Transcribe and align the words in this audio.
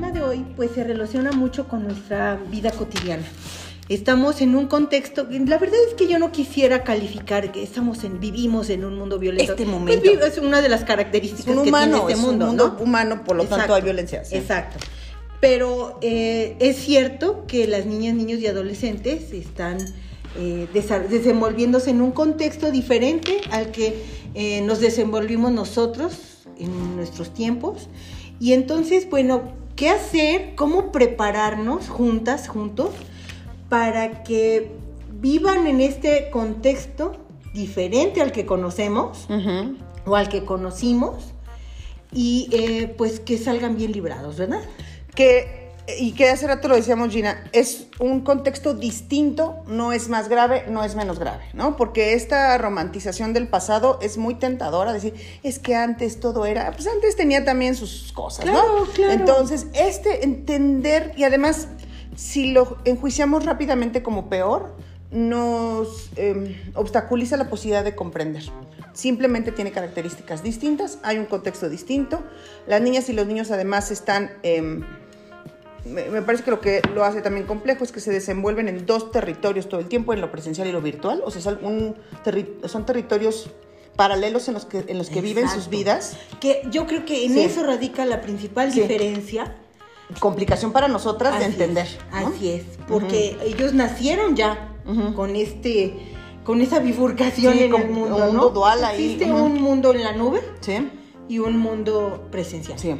tema 0.00 0.12
de 0.12 0.22
hoy 0.22 0.46
pues 0.56 0.70
se 0.70 0.82
relaciona 0.82 1.30
mucho 1.30 1.68
con 1.68 1.84
nuestra 1.84 2.40
vida 2.50 2.70
cotidiana. 2.70 3.22
Estamos 3.90 4.40
en 4.40 4.54
un 4.56 4.66
contexto, 4.66 5.26
la 5.30 5.58
verdad 5.58 5.78
es 5.88 5.94
que 5.94 6.08
yo 6.08 6.18
no 6.18 6.32
quisiera 6.32 6.84
calificar 6.84 7.52
que 7.52 7.62
estamos 7.62 8.02
en, 8.04 8.18
vivimos 8.18 8.70
en 8.70 8.86
un 8.86 8.96
mundo 8.96 9.18
violento. 9.18 9.52
Este 9.52 9.64
Pues, 9.66 9.76
momento. 9.76 10.24
es 10.26 10.38
una 10.38 10.62
de 10.62 10.70
las 10.70 10.84
características 10.84 11.54
un 11.54 11.64
que 11.64 11.68
humano, 11.68 11.98
tiene 11.98 11.98
este 11.98 12.12
es 12.12 12.18
un 12.20 12.24
mundo, 12.24 12.46
mundo 12.46 12.76
¿no? 12.78 12.82
humano, 12.82 13.24
por 13.24 13.36
lo 13.36 13.44
tanto 13.44 13.74
hay 13.74 13.82
violencia. 13.82 14.24
sí. 14.24 14.36
Exacto. 14.36 14.78
Pero 15.38 15.98
eh, 16.00 16.56
es 16.60 16.76
cierto 16.76 17.44
que 17.46 17.66
las 17.66 17.84
niñas, 17.84 18.14
niños 18.14 18.40
y 18.40 18.46
adolescentes 18.46 19.32
están 19.32 19.78
eh, 20.38 20.66
desenvolviéndose 21.10 21.90
en 21.90 22.00
un 22.00 22.12
contexto 22.12 22.70
diferente 22.70 23.42
al 23.50 23.70
que 23.70 24.02
eh, 24.34 24.62
nos 24.62 24.80
desenvolvimos 24.80 25.52
nosotros 25.52 26.46
en 26.58 26.96
nuestros 26.96 27.34
tiempos. 27.34 27.88
Y 28.38 28.54
entonces, 28.54 29.08
bueno, 29.10 29.60
¿qué 29.80 29.88
hacer? 29.88 30.54
¿Cómo 30.56 30.92
prepararnos 30.92 31.88
juntas, 31.88 32.48
juntos, 32.48 32.90
para 33.70 34.22
que 34.24 34.72
vivan 35.10 35.66
en 35.66 35.80
este 35.80 36.28
contexto 36.28 37.16
diferente 37.54 38.20
al 38.20 38.30
que 38.30 38.44
conocemos? 38.44 39.26
O 40.04 40.16
al 40.16 40.28
que 40.28 40.44
conocimos 40.44 41.32
y 42.12 42.50
eh, 42.52 42.94
pues 42.98 43.20
que 43.20 43.38
salgan 43.38 43.78
bien 43.78 43.92
librados, 43.92 44.36
¿verdad? 44.36 44.60
Que, 45.14 45.59
y 45.98 46.12
que 46.12 46.28
hace 46.28 46.46
rato 46.46 46.68
lo 46.68 46.76
decíamos, 46.76 47.10
Gina, 47.12 47.42
es 47.52 47.86
un 47.98 48.20
contexto 48.20 48.74
distinto, 48.74 49.62
no 49.66 49.92
es 49.92 50.08
más 50.08 50.28
grave, 50.28 50.64
no 50.68 50.84
es 50.84 50.94
menos 50.94 51.18
grave, 51.18 51.44
¿no? 51.54 51.76
Porque 51.76 52.12
esta 52.14 52.56
romantización 52.58 53.32
del 53.32 53.48
pasado 53.48 53.98
es 54.02 54.18
muy 54.18 54.34
tentadora, 54.34 54.92
decir, 54.92 55.14
es 55.42 55.58
que 55.58 55.74
antes 55.74 56.20
todo 56.20 56.46
era, 56.46 56.70
pues 56.72 56.86
antes 56.86 57.16
tenía 57.16 57.44
también 57.44 57.74
sus 57.74 58.12
cosas, 58.12 58.44
Claro, 58.44 58.84
¿no? 58.86 58.92
claro. 58.92 59.12
Entonces, 59.12 59.66
este 59.74 60.24
entender, 60.24 61.12
y 61.16 61.24
además, 61.24 61.68
si 62.16 62.52
lo 62.52 62.76
enjuiciamos 62.84 63.44
rápidamente 63.44 64.02
como 64.02 64.28
peor, 64.28 64.76
nos 65.10 66.10
eh, 66.16 66.60
obstaculiza 66.74 67.36
la 67.36 67.50
posibilidad 67.50 67.82
de 67.82 67.94
comprender. 67.96 68.44
Simplemente 68.92 69.50
tiene 69.52 69.72
características 69.72 70.42
distintas, 70.42 70.98
hay 71.02 71.18
un 71.18 71.26
contexto 71.26 71.68
distinto. 71.68 72.22
Las 72.66 72.80
niñas 72.80 73.08
y 73.08 73.12
los 73.12 73.26
niños 73.26 73.50
además 73.50 73.90
están... 73.90 74.30
em, 74.42 74.84
me, 75.84 76.22
parece 76.22 76.44
que 76.44 76.50
lo 76.50 76.60
que 76.60 76.82
lo 76.94 77.04
hace 77.04 77.22
también 77.22 77.46
complejo 77.46 77.84
es 77.84 77.92
que 77.92 78.00
se 78.00 78.10
desenvuelven 78.10 78.68
en 78.68 78.86
dos 78.86 79.10
territorios 79.10 79.68
todo 79.68 79.80
el 79.80 79.86
tiempo, 79.86 80.12
en 80.12 80.20
lo 80.20 80.30
presencial 80.30 80.68
y 80.68 80.72
lo 80.72 80.80
virtual. 80.80 81.22
O 81.24 81.30
sea, 81.30 81.40
son, 81.42 81.58
un 81.64 81.96
terri- 82.24 82.66
son 82.68 82.84
territorios 82.86 83.50
paralelos 83.96 84.48
en 84.48 84.54
los 84.54 84.64
que, 84.66 84.84
en 84.86 84.98
los 84.98 85.10
que 85.10 85.20
viven 85.20 85.48
sus 85.48 85.68
vidas. 85.68 86.16
Que 86.40 86.62
yo 86.70 86.86
creo 86.86 87.04
que 87.04 87.26
en 87.26 87.32
Sí. 87.34 87.40
eso 87.40 87.62
radica 87.62 88.04
la 88.06 88.20
principal 88.20 88.72
Sí. 88.72 88.80
diferencia. 88.82 89.56
Complicación 90.18 90.72
para 90.72 90.88
nosotras 90.88 91.38
de 91.38 91.44
entender. 91.44 91.86
es, 91.86 91.98
¿no? 92.20 92.28
Así 92.28 92.50
es, 92.50 92.64
porque 92.88 93.36
ellos 93.44 93.74
nacieron 93.74 94.34
ya 94.36 94.74
con 95.14 95.36
este 95.36 95.94
con 96.44 96.62
esa 96.62 96.78
bifurcación 96.80 97.52
Sí, 97.54 97.64
en 97.64 97.70
con 97.70 97.82
el 97.82 97.90
mundo, 97.90 98.14
un 98.16 98.20
¿no? 98.22 98.26
mundo 98.26 98.48
dual 98.50 98.82
ahí, 98.84 99.04
Existe 99.12 99.30
un 99.30 99.60
mundo 99.60 99.92
en 99.94 100.02
la 100.02 100.12
nube 100.12 100.40
Sí, 100.60 100.88
y 101.28 101.38
un 101.38 101.56
mundo 101.58 102.26
presencial. 102.32 102.76
sí. 102.78 102.96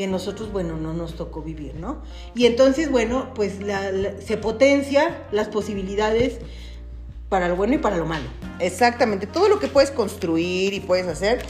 Que 0.00 0.06
nosotros, 0.06 0.50
bueno, 0.50 0.78
no 0.78 0.94
nos 0.94 1.14
tocó 1.14 1.42
vivir, 1.42 1.74
¿no? 1.74 2.00
Y 2.34 2.46
entonces, 2.46 2.90
bueno, 2.90 3.34
pues 3.34 3.60
la- 3.60 3.92
la- 3.92 4.18
se 4.22 4.38
potencia 4.38 5.26
las 5.30 5.48
posibilidades 5.48 6.38
para 7.28 7.48
lo 7.48 7.56
bueno 7.56 7.74
y 7.74 7.78
para 7.78 7.98
lo 7.98 8.06
malo. 8.06 8.24
Exactamente, 8.60 9.26
todo 9.26 9.50
lo 9.50 9.58
que 9.60 9.66
puedes 9.68 9.90
construir 9.90 10.72
y 10.72 10.80
puedes 10.80 11.06
hacer 11.06 11.40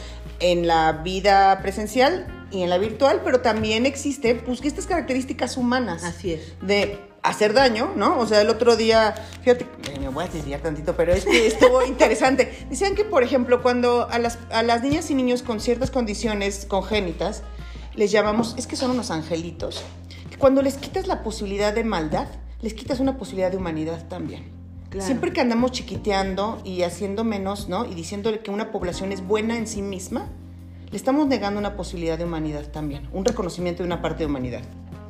en 0.41 0.67
la 0.67 0.91
vida 1.05 1.61
presencial 1.63 2.27
y 2.51 2.63
en 2.63 2.71
la 2.71 2.79
virtual, 2.79 3.21
pero 3.23 3.39
también 3.41 3.87
existe, 3.87 4.35
pues, 4.35 4.61
que 4.61 4.67
estas 4.67 4.87
características 4.87 5.57
humanas. 5.57 6.03
Así 6.03 6.33
es. 6.33 6.55
de 6.61 6.99
hacer 7.23 7.53
daño, 7.53 7.93
¿no? 7.95 8.19
O 8.19 8.27
sea, 8.27 8.41
el 8.41 8.49
otro 8.49 8.75
día, 8.77 9.15
fíjate, 9.43 9.65
eh, 9.93 10.01
me 10.01 10.09
voy 10.09 10.25
a 10.25 10.27
desviar 10.29 10.61
tantito, 10.61 10.97
pero 10.97 11.13
es 11.13 11.25
que 11.25 11.47
estuvo 11.47 11.83
interesante. 11.87 12.51
Decían 12.69 12.97
que, 12.97 13.05
por 13.05 13.23
ejemplo, 13.23 13.63
cuando 13.63 14.09
a 14.11 14.19
las, 14.19 14.39
a 14.51 14.65
las 14.65 14.83
niñas 14.83 15.09
y 15.11 15.15
niños 15.15 15.45
con 15.45 15.61
ciertas 15.61 15.93
condiciones 15.93 16.65
congénitas, 16.67 17.45
les 17.95 18.11
llamamos, 18.11 18.55
es 18.57 18.67
que 18.67 18.77
son 18.77 18.91
unos 18.91 19.11
angelitos, 19.11 19.83
que 20.31 20.37
cuando 20.37 20.63
les 20.63 20.77
quitas 20.77 21.07
la 21.07 21.23
posibilidad 21.23 21.73
de 21.75 21.85
maldad, 21.85 22.29
les 22.63 22.75
quitas 22.75 23.01
una 23.01 23.17
posibilidad 23.17 23.51
de 23.51 23.57
humanidad 23.57 24.07
también. 24.09 24.45
Claro. 24.91 25.07
Siempre 25.07 25.33
que 25.33 25.41
andamos 25.41 25.73
chiquiteando 25.73 26.61
y 26.65 26.83
haciendo 26.83 27.23
menos, 27.23 27.69
¿no? 27.69 27.87
Y 27.87 27.95
diciéndole 27.95 28.41
que 28.41 28.51
una 28.51 28.73
población 28.73 29.13
es 29.13 29.25
buena 29.27 29.57
en 29.57 29.67
sí 29.67 29.83
misma, 29.83 30.27
le 30.91 30.97
estamos 30.97 31.29
negando 31.29 31.61
una 31.61 31.77
posibilidad 31.77 32.19
de 32.19 32.25
humanidad 32.25 32.67
también, 32.73 33.09
un 33.13 33.25
reconocimiento 33.25 33.83
de 33.83 33.87
una 33.87 34.03
parte 34.03 34.21
de 34.21 34.27
humanidad. 34.27 34.63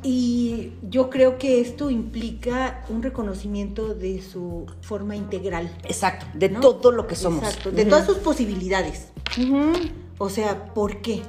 Y 0.03 0.73
yo 0.89 1.09
creo 1.09 1.37
que 1.37 1.61
esto 1.61 1.89
implica 1.91 2.83
un 2.89 3.03
reconocimiento 3.03 3.93
de 3.93 4.21
su 4.21 4.65
forma 4.81 5.15
integral. 5.15 5.71
Exacto, 5.83 6.25
de 6.33 6.49
¿no? 6.49 6.59
todo 6.59 6.91
lo 6.91 7.05
que 7.05 7.15
somos. 7.15 7.43
Exacto, 7.43 7.71
de 7.71 7.81
Ujú. 7.83 7.89
todas 7.89 8.05
sus 8.05 8.17
posibilidades. 8.17 9.09
Ujú, 9.37 9.73
O 10.21 10.29
sea, 10.29 10.65
¿por 10.73 11.01
qué? 11.01 11.23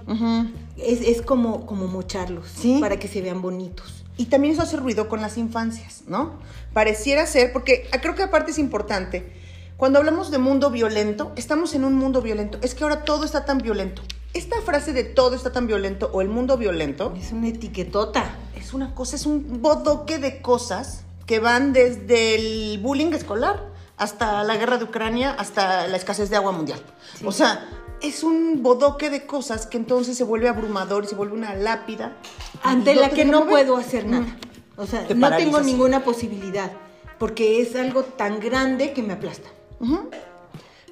Es, 0.76 1.00
es 1.00 1.22
como, 1.22 1.64
como 1.64 1.86
mocharlos, 1.86 2.46
Sí. 2.48 2.78
para 2.80 2.98
que 2.98 3.08
se 3.08 3.22
vean 3.22 3.40
bonitos. 3.40 4.04
Y 4.18 4.26
también 4.26 4.52
eso 4.52 4.62
hace 4.62 4.76
ruido 4.76 5.08
con 5.08 5.22
las 5.22 5.38
infancias, 5.38 6.02
¿no? 6.06 6.34
Pareciera 6.74 7.26
ser, 7.26 7.52
porque 7.54 7.88
ah, 7.92 8.00
creo 8.02 8.14
que 8.14 8.22
aparte 8.22 8.50
es 8.50 8.58
importante, 8.58 9.32
cuando 9.78 9.98
hablamos 9.98 10.30
de 10.30 10.36
mundo 10.36 10.70
violento, 10.70 11.32
estamos 11.36 11.74
en 11.74 11.84
un 11.84 11.94
mundo 11.94 12.20
violento. 12.20 12.58
Es 12.60 12.74
que 12.74 12.84
ahora 12.84 13.04
todo 13.04 13.24
está 13.24 13.46
tan 13.46 13.58
violento. 13.58 14.02
Esta 14.34 14.60
frase 14.60 14.92
de 14.92 15.04
todo 15.04 15.34
está 15.36 15.52
tan 15.52 15.66
violento 15.66 16.10
o 16.12 16.20
el 16.20 16.28
mundo 16.28 16.56
violento 16.58 17.14
Es 17.18 17.32
una 17.32 17.48
etiquetota. 17.48 18.36
es 18.56 18.74
una 18.74 18.94
cosa, 18.94 19.16
es 19.16 19.24
un 19.24 19.62
bodoque 19.62 20.18
de 20.18 20.42
cosas 20.42 21.04
que 21.26 21.38
van 21.38 21.72
desde 21.72 22.34
el 22.34 22.78
bullying 22.82 23.12
escolar 23.14 23.70
hasta 23.96 24.44
la 24.44 24.56
guerra 24.56 24.76
de 24.76 24.84
Ucrania, 24.84 25.30
hasta 25.38 25.86
la 25.88 25.96
escasez 25.96 26.28
de 26.28 26.36
agua 26.36 26.52
mundial. 26.52 26.80
Sí. 27.18 27.24
O 27.26 27.32
sea, 27.32 27.66
es 28.02 28.22
un 28.22 28.62
bodoque 28.62 29.10
de 29.10 29.26
cosas 29.26 29.66
que 29.66 29.76
entonces 29.76 30.16
se 30.16 30.24
vuelve 30.24 30.48
abrumador 30.48 31.04
y 31.04 31.08
se 31.08 31.14
vuelve 31.14 31.34
una 31.34 31.54
lápida. 31.54 32.16
ante 32.62 32.94
la 32.94 33.10
que 33.10 33.24
no 33.24 33.40
mover. 33.40 33.50
puedo 33.50 33.76
hacer 33.76 34.06
Mm. 34.06 34.10
nada. 34.10 34.36
O 34.76 34.86
sea, 34.86 35.06
Te 35.06 35.14
no 35.14 35.36
tengo 35.36 35.60
ninguna 35.60 36.02
posibilidad, 36.04 36.72
porque 37.18 37.60
es 37.60 37.74
algo 37.76 38.02
tan 38.04 38.40
grande 38.40 38.92
que 38.92 39.02
me 39.02 39.12
aplasta. 39.14 39.48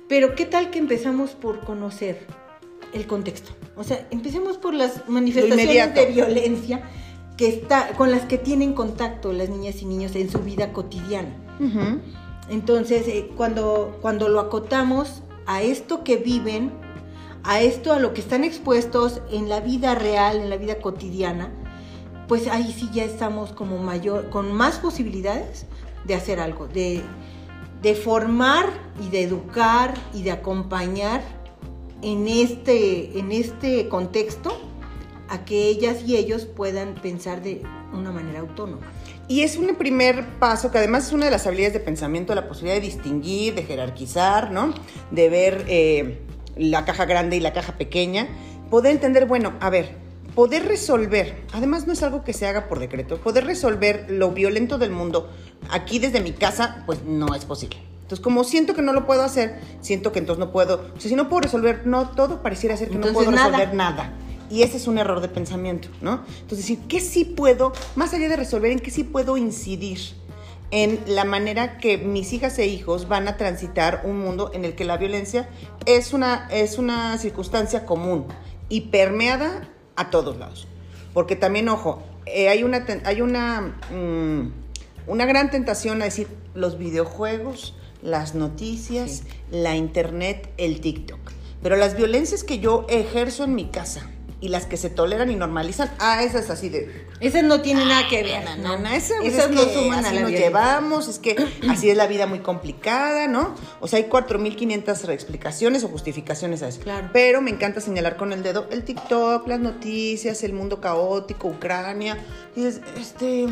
Pero 0.09 0.35
¿qué 0.35 0.45
tal 0.47 0.71
que 0.71 0.79
empezamos 0.79 1.31
por 1.31 1.61
conocer 1.61 2.27
el 2.93 3.07
contexto? 3.07 3.53
O 3.77 3.85
sea, 3.85 4.07
empecemos 4.11 4.59
por 4.59 4.75
las 4.75 5.09
manifestaciones 5.09 5.95
de 5.95 6.07
violencia 6.07 6.83
que 7.37 7.49
está, 7.49 7.89
con 7.97 8.11
las 8.11 8.23
que 8.27 8.37
tienen 8.37 8.75
contacto 8.75 9.33
las 9.33 9.49
niñas 9.49 9.81
y 9.81 9.87
niños 9.87 10.15
en 10.17 10.29
su 10.31 10.41
vida 10.41 10.73
cotidiana. 10.73 11.35
Entonces, 12.49 13.07
eh, 13.07 13.31
cuando, 13.37 13.99
cuando 14.03 14.29
lo 14.29 14.41
acotamos 14.41 15.23
a 15.47 15.63
esto 15.63 16.03
que 16.05 16.17
viven, 16.17 16.73
a 17.45 17.61
esto, 17.61 17.93
a 17.93 17.99
lo 17.99 18.15
que 18.15 18.21
están 18.21 18.45
expuestos 18.45 19.23
en 19.31 19.49
la 19.49 19.61
vida 19.61 19.95
real, 19.95 20.37
en 20.37 20.51
la 20.51 20.57
vida 20.57 20.77
cotidiana, 20.81 21.51
pues 22.29 22.47
ahí 22.47 22.73
sí 22.73 22.89
ya 22.93 23.05
estamos 23.05 23.53
como 23.53 23.79
mayor, 23.79 24.31
con 24.31 24.53
más 24.53 24.79
posibilidades 24.79 25.67
de 26.05 26.15
hacer 26.15 26.41
algo, 26.41 26.69
de, 26.69 27.03
de 27.83 27.95
formar 27.95 28.67
y 29.05 29.09
de 29.11 29.23
educar 29.23 29.95
y 30.15 30.23
de 30.23 30.31
acompañar 30.31 31.23
en 32.03 32.29
este, 32.29 33.19
en 33.19 33.33
este 33.33 33.89
contexto 33.89 34.57
a 35.29 35.45
que 35.45 35.69
ellas 35.69 36.03
y 36.07 36.17
ellos 36.17 36.45
puedan 36.45 36.95
pensar 36.95 37.43
de 37.43 37.63
una 37.93 38.11
manera 38.11 38.41
autónoma. 38.41 38.87
Y 39.29 39.43
es 39.43 39.57
un 39.57 39.77
primer 39.77 40.27
paso 40.39 40.73
que 40.73 40.79
además 40.79 41.07
es 41.07 41.13
una 41.13 41.27
de 41.27 41.31
las 41.31 41.47
habilidades 41.47 41.75
de 41.75 41.81
pensamiento, 41.81 42.35
la 42.35 42.49
posibilidad 42.49 42.81
de 42.81 42.87
distinguir, 42.87 43.55
de 43.55 43.63
jerarquizar, 43.63 44.51
¿no? 44.51 44.75
De 45.13 45.29
ver 45.29 45.65
eh, 45.69 46.21
la 46.57 46.85
caja 46.85 47.05
grande 47.05 47.37
y 47.37 47.41
la 47.41 47.53
caja 47.53 47.77
pequeña. 47.77 48.29
Poder 48.71 48.93
entender, 48.93 49.27
bueno, 49.27 49.55
a 49.61 49.71
ver, 49.71 49.97
poder 50.35 50.67
resolver, 50.67 51.45
además 51.53 51.87
no 51.87 51.93
es 51.93 52.03
algo 52.03 52.23
que 52.25 52.33
se 52.33 52.47
haga 52.47 52.69
por 52.69 52.79
decreto, 52.79 53.19
poder 53.19 53.45
resolver 53.45 54.07
lo 54.09 54.31
violento 54.31 54.79
del 54.79 54.91
mundo 54.91 55.29
aquí 55.71 55.99
desde 55.99 56.21
mi 56.21 56.33
casa, 56.33 56.83
pues 56.87 57.03
no 57.05 57.35
es 57.35 57.45
posible. 57.45 57.79
Entonces, 58.03 58.25
como 58.25 58.43
siento 58.43 58.75
que 58.75 58.83
no 58.83 58.93
lo 58.93 59.07
puedo 59.07 59.23
hacer, 59.23 59.61
siento 59.81 60.13
que 60.13 60.19
entonces 60.19 60.45
no 60.45 60.51
puedo, 60.51 60.91
o 60.97 61.01
sea, 61.01 61.09
si 61.09 61.15
no 61.15 61.29
puedo 61.29 61.43
resolver 61.43 61.87
no 61.87 62.11
todo, 62.11 62.43
pareciera 62.43 62.77
ser 62.77 62.89
que 62.89 62.99
no 62.99 63.13
puedo 63.13 63.31
nada. 63.31 63.49
resolver 63.49 63.75
nada. 63.75 64.13
Y 64.51 64.63
ese 64.63 64.79
es 64.79 64.89
un 64.89 64.99
error 64.99 65.21
de 65.21 65.29
pensamiento, 65.29 65.89
¿no? 66.01 66.25
Entonces, 66.41 66.59
decir, 66.59 66.81
¿qué 66.89 67.01
sí 67.01 67.25
puedo, 67.25 67.73
más 67.95 68.13
allá 68.13 68.29
de 68.29 68.35
resolver, 68.35 68.73
en 68.73 68.81
qué 68.81 68.91
sí 68.91 69.05
puedo 69.05 69.37
incidir? 69.37 70.01
En 70.73 71.01
la 71.07 71.25
manera 71.25 71.79
que 71.79 71.99
mis 71.99 72.33
hijas 72.33 72.59
e 72.59 72.67
hijos 72.67 73.09
van 73.09 73.27
a 73.27 73.37
transitar 73.37 74.03
un 74.05 74.21
mundo 74.21 74.53
en 74.55 74.65
el 74.65 74.75
que 74.77 74.85
la 74.85 74.97
violencia 74.97 75.49
es 75.85 76.13
una, 76.13 76.47
es 76.51 76.79
una 76.79 77.19
circunstancia 77.19 77.85
común 77.87 78.27
y 78.69 78.83
permeada 78.83 79.69
a 79.97 80.11
todos 80.11 80.37
lados. 80.39 80.69
Porque 81.13 81.35
también, 81.35 81.69
ojo, 81.69 82.03
eh, 82.27 82.49
hay 82.49 82.63
una, 82.63 82.87
hay 83.05 83.21
una, 83.21 83.77
mm, 83.91 84.53
una 85.09 85.27
gran 85.27 85.51
tentación 85.51 86.03
a 86.03 86.05
decir 86.05 86.29
los 86.55 86.79
videojuegos, 86.79 87.75
las 88.01 88.35
noticias, 88.35 89.11
Sí. 89.11 89.25
la 89.51 89.75
internet, 89.77 90.53
el 90.57 90.81
TikTok. 90.81 91.19
Pero 91.63 91.77
las 91.77 91.97
violencias 91.97 92.45
que 92.45 92.61
yo 92.61 92.87
ejerzo 92.89 93.45
en 93.45 93.55
mi 93.55 93.67
casa, 93.67 94.09
y 94.41 94.49
las 94.49 94.65
que 94.65 94.79
se 94.79 94.89
toleran 94.89 95.31
y 95.31 95.37
normalizan, 95.37 95.91
ah, 95.99 96.23
esas 96.23 96.49
así 96.49 96.71
de... 96.71 97.07
Esas 97.21 97.45
no 97.45 97.61
tienen 97.61 97.89
nada 97.89 98.09
que 98.09 98.23
ver, 98.23 98.43
No, 98.59 98.79
no, 98.79 98.89
esas, 98.89 99.23
esas 99.23 99.51
es 99.51 99.51
no 99.51 99.67
que 99.67 99.75
suman 99.75 100.05
a 100.05 100.09
así 100.09 100.17
la 100.17 100.23
nos 100.23 100.31
llevamos, 100.31 101.09
es 101.09 101.19
que 101.19 101.37
así 101.69 101.91
es 101.91 101.97
la 101.97 102.07
vida 102.07 102.27
muy 102.27 102.39
complicada, 102.39 103.29
¿no? 103.29 103.55
O 103.81 103.89
sea, 103.89 103.99
hay 103.99 104.07
4.500 104.07 105.11
explicaciones 105.11 105.85
o 105.85 105.89
justificaciones 105.89 106.63
a 106.63 106.69
eso. 106.69 106.81
Claro. 106.81 107.11
Pero 107.13 107.43
me 107.43 107.51
encanta 107.51 107.83
señalar 107.83 108.17
con 108.17 108.33
el 108.33 108.43
dedo 108.43 108.67
el 108.71 108.83
TikTok, 108.83 109.47
las 109.47 109.61
noticias, 109.61 110.43
el 110.43 110.55
mundo 110.55 110.81
caótico, 110.81 111.49
Ucrania. 111.49 112.17
Y 112.57 112.65
es, 112.65 112.81
este... 112.99 113.47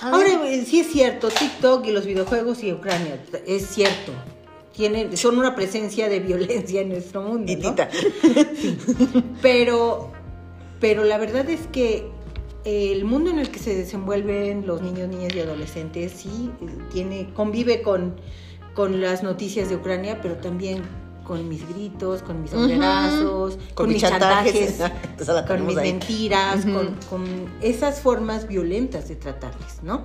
a 0.00 0.16
ver, 0.16 0.28
Ahora, 0.30 0.48
eh, 0.48 0.64
sí 0.64 0.80
es 0.80 0.92
cierto, 0.92 1.30
TikTok 1.30 1.84
y 1.86 1.90
los 1.90 2.06
videojuegos 2.06 2.62
y 2.62 2.72
Ucrania, 2.72 3.20
es 3.44 3.66
cierto. 3.66 4.12
Tienen, 4.72 5.16
son 5.16 5.36
una 5.36 5.56
presencia 5.56 6.08
de 6.08 6.20
violencia 6.20 6.82
en 6.82 6.90
nuestro 6.90 7.22
mundo. 7.22 7.52
¿no? 7.60 7.74
Pero, 9.42 10.12
pero 10.80 11.04
la 11.04 11.18
verdad 11.18 11.48
es 11.48 11.66
que 11.68 12.10
el 12.64 13.04
mundo 13.04 13.30
en 13.30 13.38
el 13.38 13.50
que 13.50 13.58
se 13.58 13.74
desenvuelven 13.74 14.66
los 14.66 14.82
niños, 14.82 15.08
niñas 15.08 15.34
y 15.34 15.40
adolescentes 15.40 16.12
sí 16.12 16.50
tiene, 16.92 17.30
convive 17.34 17.82
con, 17.82 18.16
con 18.74 19.00
las 19.00 19.22
noticias 19.22 19.68
de 19.68 19.76
Ucrania, 19.76 20.20
pero 20.20 20.36
también 20.36 20.82
con 21.24 21.46
mis 21.46 21.68
gritos, 21.68 22.22
con 22.22 22.40
mis 22.40 22.50
sombrerazos, 22.52 23.56
con, 23.56 23.74
Con 23.74 23.88
mis 23.90 24.00
chantajes. 24.00 24.78
con 25.46 25.66
mis 25.66 25.76
ahí. 25.76 25.92
mentiras, 25.92 26.64
con, 26.64 26.96
con 27.10 27.24
esas 27.60 28.00
formas 28.00 28.48
violentas 28.48 29.08
de 29.08 29.16
tratarles, 29.16 29.82
¿no? 29.82 30.04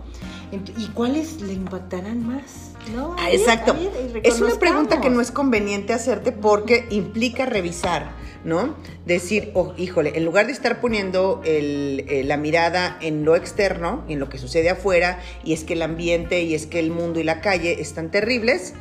¿Y 0.78 0.88
cuáles 0.88 1.42
le 1.42 1.54
impactarán 1.54 2.28
más? 2.28 2.72
¿No? 2.94 3.16
Ah, 3.18 3.32
Exacto. 3.32 3.74
ver, 3.74 4.22
Es 4.26 4.42
una 4.42 4.56
pregunta 4.56 5.00
que 5.00 5.10
no 5.10 5.22
es 5.22 5.32
conveniente 5.32 5.94
hacerte 5.94 6.34
porque 6.34 6.88
implica 6.92 7.46
revisar, 7.46 8.12
¿no? 8.44 8.76
Decir, 9.06 9.52
oh, 9.54 9.74
híjole, 9.78 10.14
en 10.16 10.26
lugar 10.26 10.48
de 10.48 10.52
estar 10.52 10.82
poniendo 10.82 11.42
eh, 11.46 12.24
la 12.26 12.38
mirada 12.38 12.98
en 13.02 13.26
lo 13.26 13.36
externo, 13.36 14.04
en 14.08 14.20
lo 14.20 14.30
que 14.30 14.38
sucede 14.38 14.70
afuera, 14.70 15.20
y 15.44 15.54
es 15.54 15.64
que 15.64 15.74
el 15.74 15.82
ambiente, 15.82 16.44
y 16.44 16.56
es 16.56 16.66
que 16.66 16.80
el 16.80 16.92
mundo 16.92 17.20
y 17.20 17.24
la 17.24 17.42
calle 17.42 17.82
están 17.82 18.12
terribles, 18.12 18.74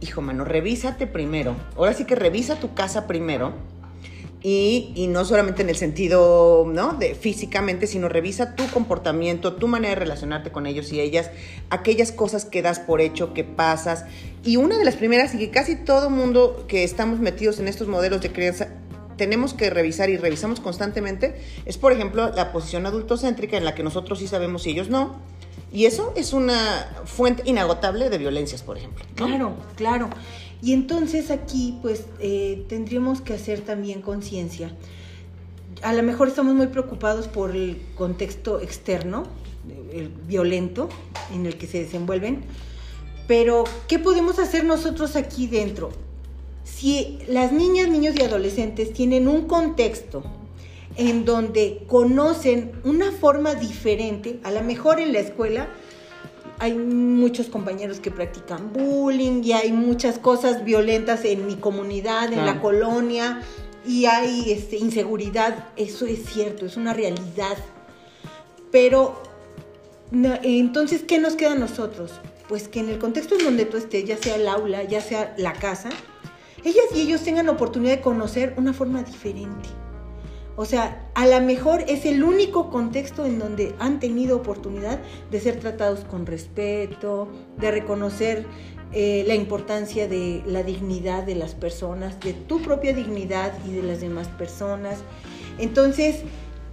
hijo, 0.00 0.20
mano, 0.20 0.44
revísate 0.44 1.06
primero. 1.06 1.56
Ahora 1.76 1.94
sí 1.94 2.04
que 2.04 2.14
revisa 2.14 2.58
tu 2.58 2.74
casa 2.74 3.06
primero. 3.06 3.52
Y, 4.44 4.92
y 4.96 5.06
no 5.06 5.24
solamente 5.24 5.62
en 5.62 5.68
el 5.68 5.76
sentido, 5.76 6.66
¿no? 6.66 6.94
De 6.94 7.14
físicamente, 7.14 7.86
sino 7.86 8.08
revisa 8.08 8.56
tu 8.56 8.66
comportamiento, 8.70 9.52
tu 9.54 9.68
manera 9.68 9.90
de 9.90 10.00
relacionarte 10.00 10.50
con 10.50 10.66
ellos 10.66 10.92
y 10.92 11.00
ellas, 11.00 11.30
aquellas 11.70 12.10
cosas 12.10 12.44
que 12.44 12.60
das 12.60 12.80
por 12.80 13.00
hecho, 13.00 13.34
que 13.34 13.44
pasas. 13.44 14.04
Y 14.42 14.56
una 14.56 14.76
de 14.76 14.84
las 14.84 14.96
primeras, 14.96 15.32
y 15.34 15.38
que 15.38 15.50
casi 15.50 15.76
todo 15.76 16.10
mundo 16.10 16.64
que 16.66 16.82
estamos 16.82 17.20
metidos 17.20 17.60
en 17.60 17.68
estos 17.68 17.86
modelos 17.86 18.20
de 18.20 18.32
crianza, 18.32 18.66
tenemos 19.16 19.54
que 19.54 19.70
revisar 19.70 20.10
y 20.10 20.16
revisamos 20.16 20.60
constantemente, 20.60 21.40
es 21.66 21.78
por 21.78 21.92
ejemplo 21.92 22.30
la 22.30 22.52
posición 22.52 22.86
adultocéntrica 22.86 23.56
en 23.56 23.64
la 23.64 23.74
que 23.74 23.82
nosotros 23.82 24.18
sí 24.18 24.26
sabemos 24.26 24.66
y 24.66 24.70
ellos 24.70 24.88
no. 24.88 25.20
Y 25.72 25.86
eso 25.86 26.12
es 26.16 26.34
una 26.34 26.56
fuente 27.06 27.42
inagotable 27.46 28.10
de 28.10 28.18
violencias, 28.18 28.62
por 28.62 28.76
ejemplo. 28.76 29.04
Claro, 29.14 29.56
claro. 29.74 30.10
Y 30.60 30.74
entonces 30.74 31.30
aquí 31.30 31.78
pues 31.80 32.04
eh, 32.20 32.64
tendríamos 32.68 33.20
que 33.20 33.34
hacer 33.34 33.60
también 33.62 34.02
conciencia. 34.02 34.70
A 35.82 35.92
lo 35.92 36.02
mejor 36.02 36.28
estamos 36.28 36.54
muy 36.54 36.66
preocupados 36.68 37.26
por 37.26 37.56
el 37.56 37.82
contexto 37.96 38.60
externo, 38.60 39.24
el 39.92 40.08
violento 40.08 40.88
en 41.34 41.46
el 41.46 41.56
que 41.56 41.66
se 41.66 41.82
desenvuelven, 41.82 42.44
pero 43.26 43.64
¿qué 43.88 43.98
podemos 43.98 44.38
hacer 44.38 44.64
nosotros 44.64 45.16
aquí 45.16 45.46
dentro? 45.46 45.90
Si 46.76 47.18
las 47.28 47.52
niñas, 47.52 47.88
niños 47.88 48.14
y 48.18 48.22
adolescentes 48.22 48.92
tienen 48.92 49.28
un 49.28 49.42
contexto 49.46 50.22
en 50.96 51.24
donde 51.24 51.84
conocen 51.86 52.72
una 52.84 53.12
forma 53.12 53.54
diferente, 53.54 54.40
a 54.42 54.50
lo 54.50 54.62
mejor 54.62 55.00
en 55.00 55.12
la 55.12 55.20
escuela 55.20 55.68
hay 56.58 56.74
muchos 56.74 57.46
compañeros 57.46 57.98
que 58.00 58.10
practican 58.10 58.72
bullying 58.72 59.42
y 59.42 59.52
hay 59.52 59.72
muchas 59.72 60.18
cosas 60.18 60.64
violentas 60.64 61.24
en 61.24 61.46
mi 61.46 61.56
comunidad, 61.56 62.32
en 62.32 62.40
Ah. 62.40 62.46
la 62.46 62.60
colonia, 62.60 63.42
y 63.86 64.04
hay 64.06 64.52
este, 64.52 64.76
inseguridad. 64.76 65.68
Eso 65.76 66.06
es 66.06 66.24
cierto, 66.24 66.66
es 66.66 66.76
una 66.76 66.94
realidad. 66.94 67.56
Pero, 68.70 69.20
entonces, 70.12 71.02
¿qué 71.02 71.18
nos 71.18 71.34
queda 71.34 71.52
a 71.52 71.56
nosotros? 71.58 72.12
Pues 72.48 72.68
que 72.68 72.80
en 72.80 72.90
el 72.90 72.98
contexto 72.98 73.34
en 73.36 73.44
donde 73.44 73.64
tú 73.64 73.76
estés, 73.76 74.04
ya 74.04 74.16
sea 74.16 74.36
el 74.36 74.46
aula, 74.46 74.84
ya 74.84 75.00
sea 75.00 75.34
la 75.38 75.54
casa, 75.54 75.88
ellas 76.64 76.84
y 76.94 77.02
ellos 77.02 77.22
tengan 77.22 77.48
oportunidad 77.48 77.96
de 77.96 78.00
conocer 78.00 78.54
una 78.56 78.72
forma 78.72 79.02
diferente. 79.02 79.68
O 80.54 80.66
sea, 80.66 81.10
a 81.14 81.26
lo 81.26 81.40
mejor 81.40 81.84
es 81.88 82.04
el 82.04 82.22
único 82.22 82.70
contexto 82.70 83.24
en 83.24 83.38
donde 83.38 83.74
han 83.78 84.00
tenido 84.00 84.36
oportunidad 84.36 85.00
de 85.30 85.40
ser 85.40 85.58
tratados 85.58 86.00
con 86.00 86.26
respeto, 86.26 87.28
de 87.58 87.70
reconocer 87.70 88.44
eh, 88.92 89.24
la 89.26 89.34
importancia 89.34 90.06
de 90.06 90.42
la 90.46 90.62
dignidad 90.62 91.22
de 91.22 91.36
las 91.36 91.54
personas, 91.54 92.20
de 92.20 92.34
tu 92.34 92.60
propia 92.60 92.92
dignidad 92.92 93.52
y 93.66 93.72
de 93.72 93.82
las 93.82 94.02
demás 94.02 94.28
personas. 94.28 94.98
Entonces, 95.58 96.20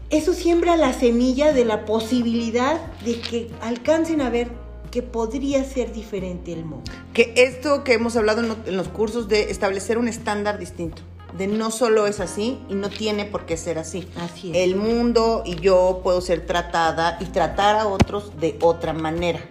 eso 0.10 0.34
siembra 0.34 0.76
la 0.76 0.92
semilla 0.92 1.54
de 1.54 1.64
la 1.64 1.86
posibilidad 1.86 2.82
de 3.06 3.22
que 3.22 3.50
alcancen 3.62 4.20
a 4.20 4.30
ver 4.30 4.50
que 4.92 5.02
podría 5.02 5.64
ser 5.64 5.92
diferente 5.94 6.54
el 6.54 6.66
mundo. 6.66 6.92
Que 7.14 7.34
esto 7.38 7.84
que 7.84 7.94
hemos 7.94 8.16
hablado 8.16 8.42
en, 8.42 8.48
lo- 8.50 8.58
en 8.66 8.78
los 8.78 8.88
cursos 8.88 9.28
de 9.28 9.52
establecer 9.52 9.98
un 9.98 10.08
estándar 10.08 10.58
distinto, 10.60 11.02
de 11.38 11.48
no 11.48 11.70
solo 11.72 12.08
es 12.08 12.20
así 12.20 12.60
y 12.70 12.74
no 12.76 12.90
tiene 12.90 13.26
por 13.26 13.46
qué 13.46 13.56
ser 13.58 13.78
así. 13.78 14.08
Así 14.18 14.52
es. 14.52 14.58
El 14.58 14.76
mundo 14.76 15.44
y 15.46 15.56
yo 15.56 16.02
puedo 16.04 16.22
ser 16.22 16.46
tratada 16.46 17.18
y 17.22 17.26
tratar 17.26 17.76
a 17.76 17.88
otros 17.88 18.40
de 18.40 18.58
otra 18.62 18.94
manera, 18.94 19.42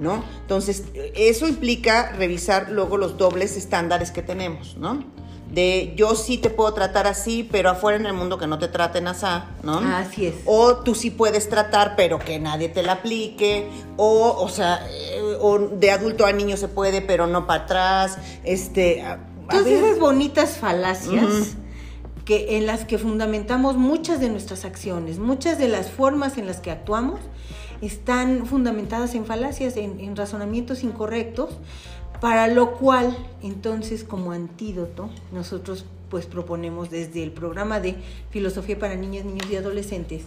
¿no? 0.00 0.24
Entonces, 0.40 0.84
eso 1.14 1.46
implica 1.46 2.12
revisar 2.12 2.70
luego 2.70 2.96
los 2.96 3.18
dobles 3.18 3.56
estándares 3.56 4.10
que 4.10 4.22
tenemos, 4.22 4.76
¿no? 4.78 5.04
De 5.52 5.94
yo 5.96 6.14
sí 6.14 6.36
te 6.36 6.50
puedo 6.50 6.74
tratar 6.74 7.06
así, 7.06 7.42
pero 7.50 7.70
afuera 7.70 7.96
en 7.98 8.04
el 8.04 8.12
mundo 8.12 8.36
que 8.38 8.46
no 8.46 8.58
te 8.58 8.68
traten 8.68 9.08
así, 9.08 9.26
¿no? 9.62 9.78
Así 9.78 10.26
es. 10.26 10.34
O 10.44 10.76
tú 10.76 10.94
sí 10.94 11.10
puedes 11.10 11.48
tratar, 11.48 11.96
pero 11.96 12.18
que 12.18 12.38
nadie 12.38 12.68
te 12.68 12.82
la 12.82 12.92
aplique. 12.92 13.66
O, 13.96 14.36
o 14.38 14.48
sea, 14.50 14.86
eh, 14.90 15.36
o 15.40 15.58
de 15.58 15.90
adulto 15.90 16.26
a 16.26 16.32
niño 16.32 16.56
se 16.58 16.68
puede, 16.68 17.00
pero 17.00 17.26
no 17.26 17.46
para 17.46 17.64
atrás. 17.64 18.18
Este, 18.44 19.00
a- 19.02 19.12
a 19.14 19.18
Todas 19.50 19.64
ver. 19.64 19.82
esas 19.82 19.98
bonitas 19.98 20.58
falacias 20.58 21.24
Ujú. 21.24 21.44
que, 22.26 22.58
en 22.58 22.66
las 22.66 22.84
que 22.84 22.98
fundamentamos 22.98 23.76
muchas 23.78 24.20
de 24.20 24.28
nuestras 24.28 24.66
acciones, 24.66 25.18
muchas 25.18 25.58
de 25.58 25.68
las 25.68 25.88
formas 25.90 26.36
en 26.36 26.46
las 26.46 26.60
que 26.60 26.70
actuamos, 26.70 27.20
están 27.80 28.44
fundamentadas 28.44 29.14
en 29.14 29.24
falacias, 29.24 29.76
en, 29.78 30.00
en 30.00 30.14
razonamientos 30.16 30.82
incorrectos, 30.82 31.50
para 32.20 32.48
lo 32.48 32.72
cual, 32.72 33.16
entonces, 33.42 34.04
como 34.04 34.32
antídoto, 34.32 35.10
nosotros 35.32 35.84
pues 36.10 36.26
proponemos 36.26 36.90
desde 36.90 37.22
el 37.22 37.30
programa 37.32 37.80
de 37.80 37.96
Filosofía 38.30 38.78
para 38.78 38.96
Niñas, 38.96 39.24
Niños 39.24 39.46
y 39.50 39.56
Adolescentes, 39.56 40.22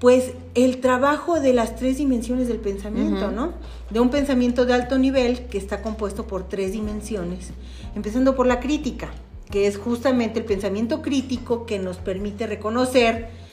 pues 0.00 0.32
el 0.54 0.80
trabajo 0.80 1.40
de 1.40 1.52
las 1.52 1.76
tres 1.76 1.98
dimensiones 1.98 2.48
del 2.48 2.58
pensamiento. 2.58 3.30
¿no? 3.30 3.52
De 3.90 4.00
un 4.00 4.10
pensamiento 4.10 4.66
de 4.66 4.74
alto 4.74 4.98
nivel 4.98 5.46
que 5.46 5.58
está 5.58 5.80
compuesto 5.80 6.26
por 6.26 6.48
tres 6.48 6.72
dimensiones, 6.72 7.50
empezando 7.94 8.34
por 8.34 8.46
la 8.46 8.60
crítica, 8.60 9.10
que 9.50 9.66
es 9.66 9.78
justamente 9.78 10.40
el 10.40 10.44
pensamiento 10.44 11.00
crítico 11.00 11.64
que 11.64 11.78
nos 11.78 11.98
permite 11.98 12.46
reconocer 12.46 13.43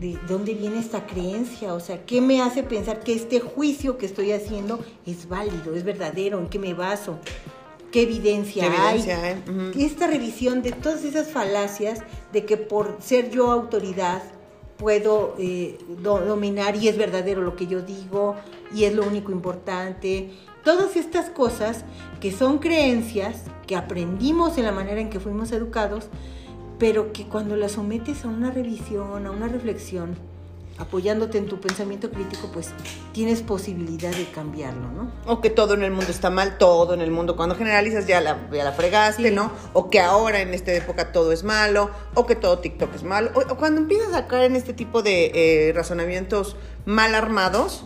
de 0.00 0.18
dónde 0.28 0.54
viene 0.54 0.78
esta 0.80 1.06
creencia, 1.06 1.72
o 1.74 1.80
sea, 1.80 2.04
qué 2.04 2.20
me 2.20 2.42
hace 2.42 2.62
pensar 2.62 3.00
que 3.00 3.14
este 3.14 3.40
juicio 3.40 3.96
que 3.98 4.06
estoy 4.06 4.32
haciendo 4.32 4.80
es 5.06 5.28
válido, 5.28 5.74
es 5.74 5.84
verdadero, 5.84 6.38
en 6.40 6.48
qué 6.48 6.58
me 6.58 6.74
baso, 6.74 7.18
qué 7.92 8.02
evidencia, 8.02 8.62
¿Qué 8.68 8.76
evidencia 8.76 9.22
hay. 9.22 9.42
Esta 9.84 10.06
revisión 10.08 10.62
de 10.62 10.72
todas 10.72 11.04
esas 11.04 11.28
falacias 11.28 12.00
de 12.32 12.44
que 12.44 12.56
por 12.56 12.96
ser 13.00 13.30
yo 13.30 13.50
autoridad 13.52 14.22
puedo 14.78 15.36
eh, 15.38 15.78
do- 16.02 16.18
dominar 16.20 16.74
y 16.74 16.88
es 16.88 16.96
verdadero 16.98 17.40
lo 17.42 17.54
que 17.54 17.68
yo 17.68 17.80
digo 17.80 18.34
y 18.74 18.84
es 18.84 18.94
lo 18.94 19.06
único 19.06 19.30
importante. 19.30 20.30
Todas 20.64 20.96
estas 20.96 21.30
cosas 21.30 21.84
que 22.20 22.32
son 22.32 22.58
creencias 22.58 23.42
que 23.68 23.76
aprendimos 23.76 24.58
en 24.58 24.64
la 24.64 24.72
manera 24.72 25.00
en 25.00 25.10
que 25.10 25.20
fuimos 25.20 25.52
educados, 25.52 26.06
pero 26.78 27.12
que 27.12 27.26
cuando 27.26 27.56
las 27.56 27.72
sometes 27.72 28.24
a 28.24 28.28
una 28.28 28.50
revisión, 28.50 29.26
a 29.26 29.30
una 29.30 29.48
reflexión, 29.48 30.16
apoyándote 30.76 31.38
en 31.38 31.46
tu 31.46 31.60
pensamiento 31.60 32.10
crítico, 32.10 32.50
pues 32.52 32.70
tienes 33.12 33.42
posibilidad 33.42 34.10
de 34.10 34.26
cambiarlo, 34.26 34.90
¿no? 34.90 35.12
O 35.24 35.40
que 35.40 35.48
todo 35.48 35.74
en 35.74 35.84
el 35.84 35.92
mundo 35.92 36.10
está 36.10 36.30
mal, 36.30 36.58
todo 36.58 36.94
en 36.94 37.00
el 37.00 37.12
mundo. 37.12 37.36
Cuando 37.36 37.54
generalizas 37.54 38.08
ya 38.08 38.20
la, 38.20 38.48
ya 38.52 38.64
la 38.64 38.72
fregaste, 38.72 39.28
Sí. 39.28 39.34
¿no? 39.34 39.52
O 39.72 39.88
que 39.88 40.00
ahora 40.00 40.40
en 40.40 40.52
esta 40.52 40.72
época 40.72 41.12
todo 41.12 41.30
es 41.30 41.44
malo, 41.44 41.90
o 42.14 42.26
que 42.26 42.34
todo 42.34 42.58
TikTok 42.58 42.92
es 42.94 43.04
malo. 43.04 43.30
O, 43.34 43.52
o 43.52 43.56
cuando 43.56 43.80
empiezas 43.80 44.14
a 44.14 44.26
caer 44.26 44.46
en 44.50 44.56
este 44.56 44.72
tipo 44.72 45.02
de 45.02 45.30
eh, 45.68 45.72
razonamientos 45.74 46.56
mal 46.86 47.14
armados, 47.14 47.84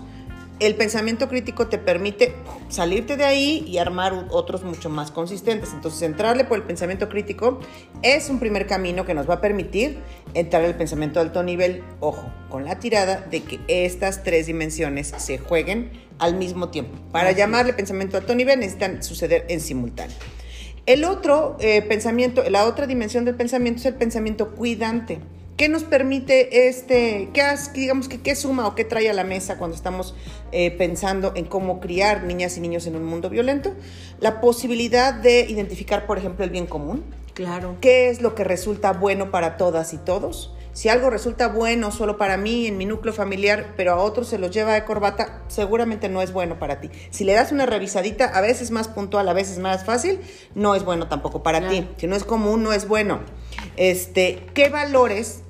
el 0.61 0.75
pensamiento 0.75 1.29
crítico 1.29 1.69
te 1.69 1.79
permite 1.79 2.35
salirte 2.69 3.17
de 3.17 3.25
ahí 3.25 3.65
y 3.67 3.79
armar 3.79 4.27
otros 4.31 4.65
mucho 4.65 4.91
más 4.91 5.11
consistentes. 5.11 5.71
Entonces, 5.73 6.03
entrarle 6.03 6.45
por 6.45 6.59
el 6.59 6.65
pensamiento 6.65 7.09
crítico 7.09 7.61
es 8.03 8.29
un 8.29 8.41
primer 8.41 8.67
camino 8.67 9.05
que 9.05 9.15
nos 9.15 9.29
va 9.29 9.35
a 9.35 9.41
permitir 9.41 9.99
entrar 10.35 10.65
al 10.65 10.77
pensamiento 10.77 11.21
de 11.21 11.27
alto 11.27 11.43
nivel, 11.43 11.85
ojo, 12.01 12.33
con 12.49 12.65
la 12.65 12.81
tirada 12.81 13.21
de 13.31 13.43
que 13.43 13.61
estas 13.69 14.25
tres 14.25 14.47
dimensiones 14.47 15.15
se 15.17 15.39
jueguen 15.39 15.93
al 16.19 16.35
mismo 16.35 16.71
tiempo. 16.71 16.99
Para 17.13 17.33
llamarle 17.33 17.73
pensamiento 17.73 18.17
de 18.17 18.23
alto 18.23 18.35
nivel 18.35 18.59
necesitan 18.59 19.03
suceder 19.03 19.47
en 19.49 19.61
simultáneo. 19.61 20.17
El 20.87 21.05
otro 21.05 21.57
eh, 21.61 21.83
pensamiento, 21.83 22.43
la 22.49 22.65
otra 22.65 22.87
dimensión 22.87 23.25
del 23.25 23.35
pensamiento 23.35 23.81
es 23.81 23.87
el 23.87 23.95
pensamiento 23.95 24.55
cuidante. 24.55 25.19
¿Qué 25.59 25.69
nos 25.69 25.83
permite 25.83 26.69
este, 26.69 27.31
qué, 27.35 27.43
digamos 27.75 28.09
que 28.09 28.21
qué 28.21 28.37
suma 28.37 28.69
o 28.69 28.77
qué 28.77 28.85
trae 28.85 29.11
a 29.11 29.13
la 29.13 29.25
mesa 29.25 29.59
cuando 29.59 29.75
estamos 29.75 30.15
eh, 30.53 30.71
pensando 30.71 31.33
en 31.35 31.47
cómo 31.47 31.81
criar 31.81 32.23
niñas 32.23 32.57
y 32.57 32.61
niños 32.61 32.87
en 32.87 32.95
un 32.95 33.03
mundo 33.05 33.29
violento? 33.29 33.75
La 34.21 34.41
posibilidad 34.41 35.13
de 35.13 35.41
identificar, 35.41 36.07
por 36.07 36.17
ejemplo, 36.17 36.45
el 36.45 36.51
bien 36.51 36.67
común. 36.67 37.03
Claro. 37.35 37.75
¿Qué 37.81 38.09
es 38.09 38.23
lo 38.23 38.37
que 38.37 38.45
resulta 38.45 38.93
bueno 38.93 39.33
para 39.33 39.57
todas 39.57 39.93
y 39.95 39.99
todos? 39.99 40.55
Si 40.75 40.91
algo 40.91 41.11
resulta 41.11 41.49
bueno 41.49 41.91
solo 41.91 42.19
para 42.19 42.37
mí, 42.37 42.69
en 42.69 42.79
mi 42.79 42.87
núcleo 42.87 43.13
familiar, 43.13 43.75
pero 43.77 43.95
a 43.95 43.97
otros 43.97 44.29
se 44.29 44.39
los 44.39 44.53
lleva 44.53 44.75
de 44.75 44.85
corbata, 44.85 45.43
seguramente 45.49 46.09
no 46.09 46.23
es 46.23 46.33
bueno 46.33 46.61
para 46.61 46.81
ti. 46.81 46.89
Si 47.11 47.25
le 47.25 47.33
das 47.33 47.51
una 47.51 47.67
revisadita, 47.67 48.27
a 48.27 48.41
veces 48.41 48.71
más 48.71 48.87
puntual, 48.87 49.29
a 49.29 49.33
veces 49.33 49.59
más 49.59 49.85
fácil, 49.85 50.21
no 50.55 50.77
es 50.77 50.85
bueno 50.85 51.09
tampoco 51.09 51.43
para 51.43 51.69
ti. 51.69 51.85
Si 51.97 52.07
no 52.07 52.15
es 52.15 52.23
común, 52.23 52.63
no 52.63 52.73
es 52.73 52.87
bueno. 52.87 53.23
Este, 53.77 54.47
¿Qué 54.55 54.69
valores 54.69 55.43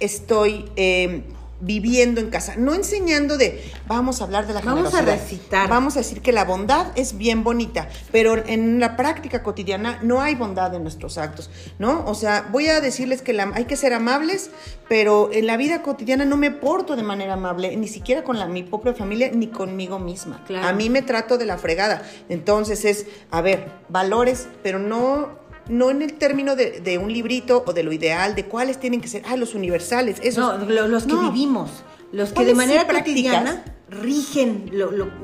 estoy 0.00 0.70
eh, 0.76 1.24
viviendo 1.60 2.20
en 2.20 2.30
casa, 2.30 2.56
no 2.56 2.74
enseñando 2.74 3.38
de 3.38 3.62
vamos 3.86 4.20
a 4.20 4.24
hablar 4.24 4.46
de 4.46 4.54
la 4.54 4.60
vamos 4.60 4.92
Vamos 4.92 4.94
a 4.94 5.02
recitar. 5.02 5.68
Vamos 5.68 5.96
a 5.96 6.00
decir 6.00 6.20
que 6.20 6.32
la 6.32 6.44
bondad 6.44 6.86
es 6.94 7.16
bien 7.16 7.42
bonita, 7.42 7.88
pero 8.12 8.36
en 8.46 8.80
la 8.80 8.96
práctica 8.96 9.42
cotidiana 9.42 9.98
no 10.02 10.20
hay 10.20 10.34
bondad 10.34 10.74
en 10.74 10.82
nuestros 10.82 11.16
actos, 11.16 11.50
¿no? 11.78 12.04
O 12.06 12.14
sea, 12.14 12.48
voy 12.50 12.68
a 12.68 12.80
decirles 12.80 13.22
que 13.22 13.38
hay 13.54 13.64
que 13.64 13.76
ser 13.76 13.94
amables, 13.94 14.50
pero 14.88 15.30
en 15.32 15.46
la 15.46 15.56
vida 15.56 15.82
cotidiana 15.82 16.24
no 16.24 16.36
me 16.36 16.50
porto 16.50 16.96
de 16.96 17.02
manera 17.02 17.34
amable, 17.34 17.76
ni 17.76 17.88
siquiera 17.88 18.24
con 18.24 18.38
la, 18.38 18.46
mi 18.46 18.62
propia 18.62 18.92
familia 18.92 19.30
ni 19.32 19.46
conmigo 19.46 19.98
misma. 19.98 20.44
A 20.62 20.72
mí 20.72 20.90
me 20.90 21.02
trato 21.02 21.38
de 21.38 21.46
la 21.46 21.56
fregada. 21.56 22.02
Entonces 22.28 22.84
es, 22.84 23.06
a 23.30 23.40
ver, 23.40 23.70
valores, 23.88 24.48
pero 24.62 24.78
no 24.78 25.43
no 25.68 25.90
en 25.90 26.02
el 26.02 26.14
término 26.14 26.56
de, 26.56 26.98
un 26.98 27.12
librito 27.12 27.64
o 27.66 27.72
de 27.72 27.82
lo 27.82 27.92
ideal, 27.92 28.34
de 28.34 28.44
cuáles 28.46 28.78
tienen 28.78 29.00
que 29.00 29.08
ser, 29.08 29.22
ah, 29.26 29.36
los 29.36 29.54
universales, 29.54 30.18
esos. 30.22 30.60
No, 30.60 30.88
los 30.88 31.04
que 31.04 31.14
vivimos, 31.14 31.70
los 32.12 32.32
que 32.32 32.44
de 32.44 32.54
manera 32.54 32.86
cotidiana 32.86 33.64
rigen 33.88 34.70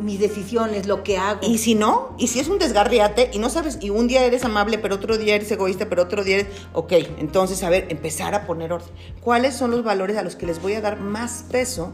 mis 0.00 0.20
decisiones, 0.20 0.86
lo 0.86 1.02
que 1.02 1.16
hago. 1.16 1.40
Y 1.46 1.58
si 1.58 1.74
no, 1.74 2.14
y 2.18 2.28
si 2.28 2.40
es 2.40 2.48
un 2.48 2.58
desgarriate 2.58 3.30
y 3.32 3.38
no 3.38 3.50
sabes, 3.50 3.78
y 3.80 3.90
un 3.90 4.06
día 4.06 4.24
eres 4.24 4.44
amable, 4.44 4.78
pero 4.78 4.96
otro 4.96 5.18
día 5.18 5.34
eres 5.34 5.50
egoísta, 5.50 5.88
pero 5.88 6.02
otro 6.02 6.24
día 6.24 6.40
eres, 6.40 6.48
ok, 6.72 6.92
entonces, 7.18 7.62
a 7.62 7.70
ver, 7.70 7.86
empezar 7.90 8.34
a 8.34 8.46
poner 8.46 8.72
orden. 8.72 8.90
¿Cuáles 9.20 9.54
son 9.54 9.70
los 9.70 9.82
valores 9.82 10.16
a 10.16 10.22
los 10.22 10.36
que 10.36 10.46
les 10.46 10.60
voy 10.60 10.74
a 10.74 10.80
dar 10.80 11.00
más 11.00 11.44
peso? 11.50 11.92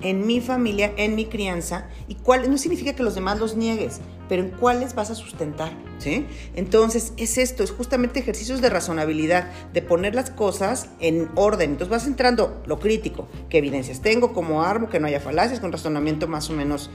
en 0.00 0.26
mi 0.26 0.40
familia, 0.40 0.92
en 0.96 1.14
mi 1.14 1.26
crianza, 1.26 1.88
y 2.06 2.14
cuál, 2.14 2.50
no 2.50 2.58
significa 2.58 2.92
que 2.92 3.02
los 3.02 3.14
demás 3.14 3.40
los 3.40 3.56
niegues, 3.56 4.00
pero 4.28 4.42
en 4.42 4.50
cuáles 4.50 4.94
vas 4.94 5.10
a 5.10 5.14
sustentar, 5.14 5.72
¿sí? 5.98 6.26
Entonces, 6.54 7.12
es 7.16 7.38
esto, 7.38 7.62
es 7.62 7.70
justamente 7.70 8.20
ejercicios 8.20 8.60
de 8.60 8.70
razonabilidad, 8.70 9.50
de 9.72 9.82
poner 9.82 10.14
las 10.14 10.30
cosas 10.30 10.88
en 11.00 11.28
orden. 11.34 11.72
Entonces 11.72 11.90
vas 11.90 12.06
entrando 12.06 12.62
lo 12.66 12.78
crítico, 12.78 13.28
qué 13.48 13.58
evidencias 13.58 14.00
tengo, 14.00 14.32
cómo 14.32 14.62
armo, 14.62 14.88
que 14.88 15.00
no 15.00 15.06
haya 15.06 15.20
falacias, 15.20 15.60
con 15.60 15.72
razonamiento 15.72 16.28
más 16.28 16.50
o 16.50 16.52
menos 16.52 16.90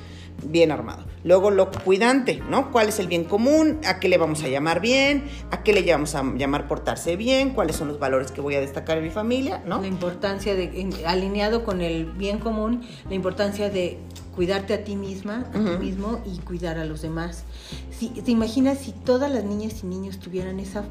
bien 0.45 0.71
armado. 0.71 1.03
Luego 1.23 1.51
lo 1.51 1.71
cuidante, 1.71 2.41
¿no? 2.49 2.71
¿Cuál 2.71 2.89
es 2.89 2.99
el 2.99 3.07
bien 3.07 3.23
común? 3.23 3.79
¿A 3.85 3.99
qué 3.99 4.09
le 4.09 4.17
vamos 4.17 4.43
a 4.43 4.49
llamar 4.49 4.81
bien? 4.81 5.23
¿A 5.51 5.63
qué 5.63 5.73
le 5.73 5.89
vamos 5.89 6.15
a 6.15 6.23
llamar 6.35 6.67
portarse 6.67 7.15
bien? 7.15 7.51
¿Cuáles 7.51 7.75
son 7.75 7.87
los 7.87 7.99
valores 7.99 8.31
que 8.31 8.41
voy 8.41 8.55
a 8.55 8.61
destacar 8.61 8.97
en 8.97 9.05
mi 9.05 9.09
familia? 9.09 9.63
¿no? 9.65 9.79
La 9.79 9.87
importancia 9.87 10.53
de, 10.55 10.89
alineado 11.05 11.63
con 11.63 11.81
el 11.81 12.05
bien 12.05 12.39
común, 12.39 12.81
la 13.07 13.15
importancia 13.15 13.69
de 13.69 13.99
cuidarte 14.35 14.73
a 14.73 14.83
ti 14.83 14.95
misma, 14.95 15.45
a 15.49 15.51
ti 15.51 15.77
mismo 15.79 16.21
y 16.25 16.39
cuidar 16.39 16.77
a 16.77 16.85
los 16.85 17.01
demás. 17.01 17.43
Si, 17.91 18.09
¿Te 18.09 18.31
imaginas 18.31 18.79
si 18.79 18.91
todas 18.91 19.31
las 19.31 19.43
niñas 19.43 19.83
y 19.83 19.87
niños 19.87 20.19
tuvieran 20.19 20.59
esa 20.59 20.83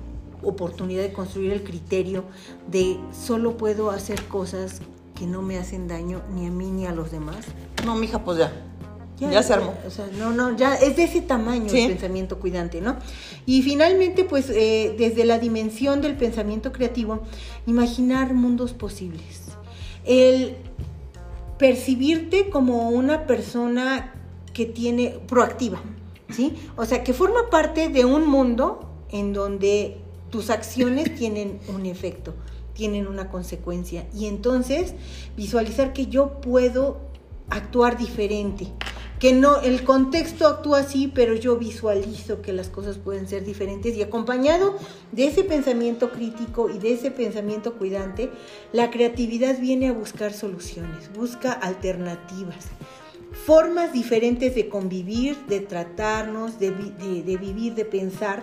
oportunidad 0.43 1.03
de 1.03 1.13
construir 1.13 1.53
el 1.53 1.63
criterio 1.63 2.25
de 2.71 2.99
solo 3.13 3.57
puedo 3.57 3.91
hacer 3.91 4.25
cosas 4.25 4.81
que 5.15 5.27
no 5.27 5.43
me 5.43 5.59
hacen 5.59 5.89
daño 5.89 6.23
ni 6.35 6.47
a 6.47 6.51
mí 6.51 6.71
ni 6.71 6.87
a 6.87 6.93
los 6.93 7.11
demás? 7.11 7.47
No, 7.85 7.97
mija, 7.97 8.25
pues 8.25 8.39
ya. 8.39 8.53
Ya, 9.31 9.43
se 9.43 9.53
armó. 9.53 9.75
O 9.87 9.91
sea, 9.91 10.09
no, 10.19 10.33
no, 10.33 10.57
ya 10.57 10.75
es 10.75 10.97
de 10.97 11.05
ese 11.05 11.21
tamaño 11.21 11.73
el 11.73 11.89
pensamiento 11.89 12.39
cuidante, 12.39 12.81
¿no? 12.81 12.97
Y 13.47 13.63
finalmente, 13.63 14.25
pues, 14.25 14.51
eh, 14.51 14.95
desde 14.99 15.25
la 15.25 15.39
dimensión 15.39 16.01
del 16.01 16.17
pensamiento 16.17 16.73
creativo, 16.73 17.21
imaginar 17.67 18.35
mundos 18.35 18.73
posibles. 18.73 19.43
El 20.05 20.57
percibirte 21.59 22.51
como 22.51 22.91
una 22.91 23.27
persona 23.27 24.13
que 24.53 24.67
tiene 24.67 25.21
proactiva, 25.29 25.81
¿sí? 26.31 26.55
O 26.77 26.85
sea, 26.85 27.05
que 27.05 27.13
forma 27.13 27.51
parte 27.51 27.89
de 27.89 28.05
un 28.05 28.27
mundo 28.27 28.91
en 29.11 29.33
donde 29.33 29.99
tus 30.31 30.51
acciones 30.51 31.15
tienen 31.19 31.61
un 31.73 31.87
efecto, 31.87 32.35
tienen 32.75 33.07
una 33.07 33.31
consecuencia. 33.31 34.07
Y 34.15 34.27
entonces 34.27 34.95
visualizar 35.37 35.93
que 35.93 36.07
yo 36.07 36.41
puedo 36.41 36.99
actuar 37.49 37.97
diferente, 37.99 38.67
que 39.23 39.33
no, 39.33 39.61
el 39.61 39.85
contexto 39.85 40.49
actúa 40.49 40.81
así, 40.81 41.07
pero 41.07 41.37
yo 41.37 41.57
visualizo 41.57 42.43
que 42.43 42.53
las 42.53 42.69
cosas 42.69 42.99
pueden 42.99 43.29
ser 43.29 43.45
diferentes 43.45 43.97
y 43.97 44.03
acompañado 44.03 44.75
de 45.13 45.29
ese 45.29 45.45
pensamiento 45.45 46.11
crítico 46.11 46.69
y 46.69 46.81
de 46.81 46.95
ese 46.95 47.13
pensamiento 47.13 47.75
cuidante, 47.75 48.31
la 48.73 48.91
creatividad 48.91 49.61
viene 49.61 49.87
a 49.87 49.93
buscar 49.93 50.33
soluciones, 50.33 51.13
busca 51.15 51.53
alternativas, 51.53 52.67
formas 53.47 53.93
diferentes 53.93 54.57
de 54.57 54.69
convivir, 54.69 55.37
de 55.47 55.61
tratarnos, 55.61 56.59
de, 56.59 56.73
de 56.73 57.37
vivir, 57.37 57.77
de 57.77 57.85
pensar, 57.85 58.43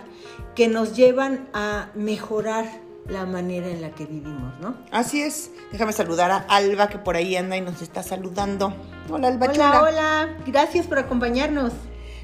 que 0.54 0.66
nos 0.66 0.96
llevan 0.96 1.50
a 1.52 1.90
mejorar 1.94 2.64
la 3.10 3.26
manera 3.26 3.68
en 3.68 3.80
la 3.82 3.90
que 3.90 4.06
vivimos, 4.06 4.58
¿no? 4.60 4.76
Así 4.90 5.20
es. 5.20 5.50
Déjame 5.72 5.92
saludar 5.92 6.30
a 6.30 6.38
Alba, 6.48 6.88
que 6.88 6.98
por 6.98 7.16
ahí 7.16 7.36
anda 7.36 7.56
y 7.56 7.60
nos 7.60 7.82
está 7.82 8.02
saludando. 8.02 8.74
Hola, 9.10 9.28
Alba. 9.28 9.48
Hola, 9.50 9.82
hola. 9.82 10.36
Gracias 10.46 10.86
por 10.86 10.98
acompañarnos. 10.98 11.72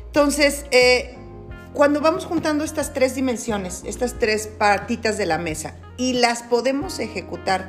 Entonces, 0.07 0.65
eh, 0.71 1.17
cuando 1.73 2.01
vamos 2.01 2.25
juntando 2.25 2.65
estas 2.65 2.95
tres 2.95 3.15
dimensiones, 3.15 3.83
estas 3.85 4.15
tres 4.19 4.47
partitas 4.47 5.19
de 5.19 5.27
la 5.27 5.39
mesa, 5.39 5.75
y 5.97 6.15
las 6.15 6.43
podemos 6.43 6.99
ejecutar 7.01 7.69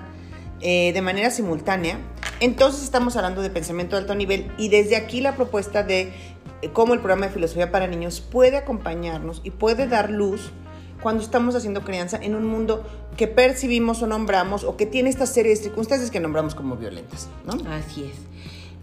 eh, 0.61 0.91
de 0.93 1.01
manera 1.01 1.31
simultánea, 1.31 1.99
entonces 2.39 2.83
estamos 2.83 3.15
hablando 3.15 3.41
de 3.41 3.49
pensamiento 3.49 3.95
de 3.95 4.03
alto 4.03 4.15
nivel 4.15 4.51
y 4.57 4.69
desde 4.69 4.95
aquí 4.95 5.21
la 5.21 5.35
propuesta 5.35 5.83
de 5.83 6.13
eh, 6.61 6.69
cómo 6.71 6.93
el 6.93 6.99
programa 6.99 7.27
de 7.27 7.33
filosofía 7.33 7.71
para 7.71 7.87
niños 7.87 8.21
puede 8.21 8.57
acompañarnos 8.57 9.41
y 9.43 9.51
puede 9.51 9.87
dar 9.87 10.09
luz 10.09 10.51
cuando 11.01 11.23
estamos 11.23 11.55
haciendo 11.55 11.81
crianza 11.81 12.17
en 12.21 12.35
un 12.35 12.45
mundo 12.45 12.83
que 13.15 13.27
percibimos 13.27 14.01
o 14.01 14.07
nombramos 14.07 14.63
o 14.63 14.77
que 14.77 14.85
tiene 14.85 15.09
esta 15.09 15.25
serie 15.25 15.51
de 15.51 15.57
circunstancias 15.57 16.11
que 16.11 16.19
nombramos 16.19 16.55
como 16.55 16.75
violentas, 16.75 17.29
¿no? 17.45 17.53
Así 17.69 18.03
es. 18.03 18.15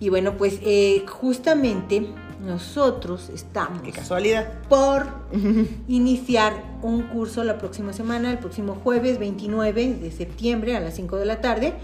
Y 0.01 0.09
bueno, 0.09 0.37
pues 0.37 0.59
eh, 0.63 1.05
justamente 1.07 2.07
nosotros 2.45 3.31
estamos... 3.33 3.83
Qué 3.83 3.93
casualidad. 3.93 4.53
Por 4.69 5.07
iniciar 5.89 6.53
un 6.83 7.03
curso 7.03 7.45
la 7.45 7.59
próxima 7.59 7.93
semana, 7.93 8.31
el 8.31 8.39
próximo 8.39 8.75
jueves 8.83 9.19
29 9.19 9.95
de 9.95 10.11
septiembre 10.11 10.77
a 10.77 10.81
las 10.81 10.95
5 10.95 11.17
de 11.17 11.25
la 11.25 11.41
tarde. 11.41 11.75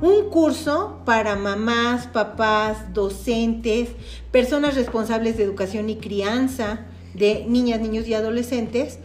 Un 0.00 0.28
curso 0.30 1.00
para 1.04 1.36
mamás, 1.36 2.06
papás, 2.06 2.92
docentes, 2.92 3.90
personas 4.30 4.74
responsables 4.74 5.36
de 5.36 5.44
educación 5.44 5.88
y 5.88 5.96
crianza 5.96 6.86
de 7.14 7.46
niñas, 7.48 7.80
niños 7.80 8.06
y 8.08 8.14
adolescentes 8.14 8.98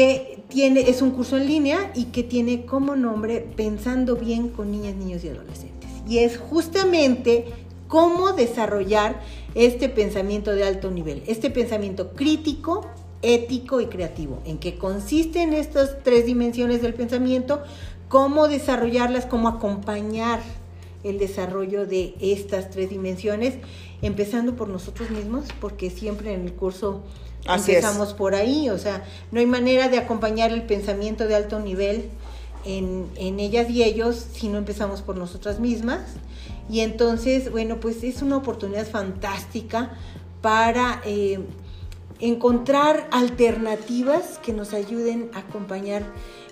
que 0.00 0.42
tiene, 0.48 0.88
es 0.88 1.02
un 1.02 1.10
curso 1.10 1.36
en 1.36 1.46
línea 1.46 1.92
y 1.94 2.04
que 2.04 2.22
tiene 2.22 2.64
como 2.64 2.96
nombre 2.96 3.46
Pensando 3.54 4.16
bien 4.16 4.48
con 4.48 4.70
niñas, 4.70 4.94
niños 4.94 5.22
y 5.24 5.28
adolescentes. 5.28 5.90
Y 6.08 6.20
es 6.20 6.38
justamente 6.38 7.44
cómo 7.86 8.32
desarrollar 8.32 9.20
este 9.54 9.90
pensamiento 9.90 10.54
de 10.54 10.64
alto 10.64 10.90
nivel, 10.90 11.22
este 11.26 11.50
pensamiento 11.50 12.12
crítico, 12.14 12.86
ético 13.20 13.82
y 13.82 13.88
creativo, 13.88 14.38
en 14.46 14.56
qué 14.56 14.78
consisten 14.78 15.52
estas 15.52 16.02
tres 16.02 16.24
dimensiones 16.24 16.80
del 16.80 16.94
pensamiento, 16.94 17.62
cómo 18.08 18.48
desarrollarlas, 18.48 19.26
cómo 19.26 19.48
acompañar 19.48 20.40
el 21.04 21.18
desarrollo 21.18 21.86
de 21.86 22.14
estas 22.20 22.70
tres 22.70 22.90
dimensiones, 22.90 23.54
empezando 24.02 24.56
por 24.56 24.68
nosotros 24.68 25.10
mismos, 25.10 25.46
porque 25.60 25.90
siempre 25.90 26.34
en 26.34 26.46
el 26.46 26.52
curso 26.52 27.02
Empezamos 27.48 28.12
por 28.12 28.34
ahí, 28.34 28.68
o 28.68 28.78
sea, 28.78 29.04
no 29.30 29.40
hay 29.40 29.46
manera 29.46 29.88
de 29.88 29.98
acompañar 29.98 30.52
el 30.52 30.62
pensamiento 30.62 31.26
de 31.26 31.34
alto 31.34 31.58
nivel 31.58 32.10
en, 32.64 33.08
ellas 33.16 33.70
y 33.70 33.82
ellos 33.82 34.26
si 34.32 34.48
no 34.48 34.58
empezamos 34.58 35.02
por 35.02 35.16
nosotras 35.16 35.58
mismas. 35.58 36.02
Y 36.68 36.80
entonces, 36.80 37.50
bueno, 37.50 37.80
pues 37.80 38.04
es 38.04 38.22
una 38.22 38.36
oportunidad 38.36 38.86
fantástica 38.86 39.96
para 40.42 41.00
eh, 41.04 41.40
encontrar 42.20 43.08
alternativas 43.10 44.38
que 44.38 44.52
nos 44.52 44.72
ayuden 44.72 45.30
a 45.34 45.40
acompañar 45.40 46.04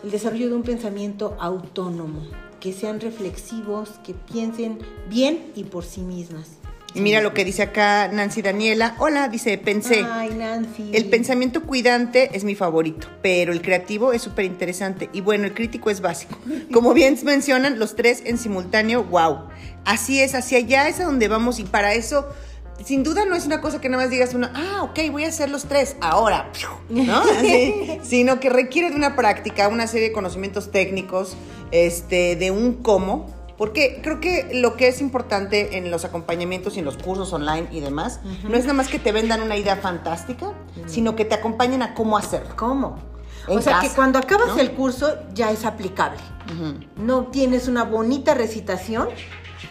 el 0.02 0.10
desarrollo 0.10 0.48
de 0.48 0.54
un 0.54 0.62
pensamiento 0.62 1.36
autónomo, 1.38 2.22
que 2.60 2.72
sean 2.72 3.00
reflexivos, 3.00 3.90
que 4.04 4.14
piensen 4.14 4.78
bien 5.08 5.52
y 5.54 5.64
por 5.64 5.84
sí 5.84 6.00
mismas. 6.00 6.58
Y 6.94 7.00
mira 7.00 7.20
lo 7.20 7.34
que 7.34 7.44
dice 7.44 7.62
acá 7.62 8.08
Nancy 8.08 8.40
Daniela. 8.40 8.96
Hola, 8.98 9.28
dice, 9.28 9.58
pensé. 9.58 10.04
Ay, 10.10 10.30
Nancy. 10.30 10.90
El 10.94 11.04
pensamiento 11.04 11.62
cuidante 11.62 12.30
es 12.32 12.44
mi 12.44 12.54
favorito, 12.54 13.08
pero 13.22 13.52
el 13.52 13.60
creativo 13.60 14.12
es 14.12 14.22
súper 14.22 14.46
interesante. 14.46 15.10
Y 15.12 15.20
bueno, 15.20 15.44
el 15.44 15.54
crítico 15.54 15.90
es 15.90 16.00
básico. 16.00 16.38
Como 16.72 16.94
bien 16.94 17.18
mencionan, 17.24 17.78
los 17.78 17.94
tres 17.94 18.22
en 18.24 18.38
simultáneo, 18.38 19.04
wow. 19.04 19.48
Así 19.84 20.20
es, 20.20 20.34
hacia 20.34 20.58
allá 20.58 20.88
es 20.88 20.98
a 21.00 21.04
donde 21.04 21.28
vamos 21.28 21.58
y 21.58 21.64
para 21.64 21.92
eso 21.92 22.26
sin 22.84 23.02
duda 23.02 23.24
no 23.24 23.34
es 23.34 23.46
una 23.46 23.60
cosa 23.60 23.80
que 23.80 23.88
nada 23.88 24.04
más 24.04 24.10
digas 24.10 24.34
una, 24.34 24.52
ah, 24.54 24.82
ok, 24.82 24.98
voy 25.10 25.24
a 25.24 25.28
hacer 25.28 25.50
los 25.50 25.64
tres, 25.64 25.96
ahora, 26.00 26.50
¿no? 26.88 27.22
Así, 27.38 27.98
sino 28.02 28.40
que 28.40 28.50
requiere 28.50 28.90
de 28.90 28.96
una 28.96 29.16
práctica, 29.16 29.68
una 29.68 29.86
serie 29.86 30.08
de 30.08 30.12
conocimientos 30.12 30.70
técnicos, 30.70 31.36
este, 31.70 32.36
de 32.36 32.50
un 32.50 32.74
cómo, 32.74 33.26
porque 33.56 34.00
creo 34.02 34.20
que 34.20 34.50
lo 34.54 34.76
que 34.76 34.86
es 34.86 35.00
importante 35.00 35.76
en 35.78 35.90
los 35.90 36.04
acompañamientos 36.04 36.76
y 36.76 36.78
en 36.78 36.84
los 36.84 36.96
cursos 36.96 37.32
online 37.32 37.66
y 37.72 37.80
demás, 37.80 38.20
no 38.48 38.56
es 38.56 38.62
nada 38.62 38.74
más 38.74 38.86
que 38.86 39.00
te 39.00 39.10
vendan 39.10 39.42
una 39.42 39.56
idea 39.56 39.76
fantástica, 39.76 40.52
sino 40.86 41.16
que 41.16 41.24
te 41.24 41.34
acompañen 41.34 41.82
a 41.82 41.94
cómo 41.94 42.16
hacerlo. 42.16 42.54
¿Cómo? 42.56 42.98
o 43.48 43.60
sea 43.60 43.80
que 43.80 43.88
cuando 43.90 44.18
acabas 44.18 44.56
el 44.58 44.72
curso 44.72 45.18
ya 45.34 45.50
es 45.50 45.64
aplicable. 45.64 46.20
No 46.96 47.26
tienes 47.26 47.68
una 47.68 47.84
bonita 47.84 48.34
recitación, 48.34 49.08